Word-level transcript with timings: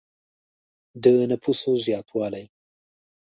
د 1.03 1.05
نفوسو 1.31 1.71
زیاتوالی. 1.85 2.45